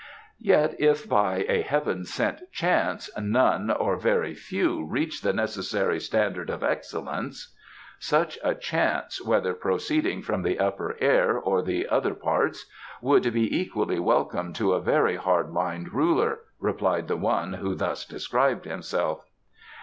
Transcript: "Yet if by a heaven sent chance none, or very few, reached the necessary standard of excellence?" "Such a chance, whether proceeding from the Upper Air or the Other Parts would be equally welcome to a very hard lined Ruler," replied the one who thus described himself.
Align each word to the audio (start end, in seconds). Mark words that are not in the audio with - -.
"Yet 0.39 0.73
if 0.79 1.07
by 1.07 1.45
a 1.47 1.61
heaven 1.61 2.05
sent 2.05 2.51
chance 2.51 3.07
none, 3.21 3.69
or 3.69 3.97
very 3.97 4.33
few, 4.33 4.83
reached 4.83 5.21
the 5.21 5.31
necessary 5.31 5.99
standard 5.99 6.49
of 6.49 6.63
excellence?" 6.63 7.55
"Such 7.99 8.39
a 8.43 8.55
chance, 8.55 9.23
whether 9.23 9.53
proceeding 9.53 10.23
from 10.23 10.41
the 10.41 10.57
Upper 10.57 10.97
Air 10.99 11.37
or 11.37 11.61
the 11.61 11.87
Other 11.87 12.15
Parts 12.15 12.65
would 12.99 13.31
be 13.31 13.55
equally 13.55 13.99
welcome 13.99 14.53
to 14.53 14.73
a 14.73 14.81
very 14.81 15.17
hard 15.17 15.51
lined 15.51 15.93
Ruler," 15.93 16.39
replied 16.59 17.07
the 17.07 17.15
one 17.17 17.53
who 17.53 17.75
thus 17.75 18.03
described 18.03 18.65
himself. 18.65 19.27